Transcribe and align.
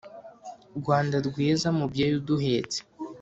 Rwanda 0.79 1.15
rwiza 1.27 1.67
mubyeyi 1.77 2.15
uduhetse 2.21 2.79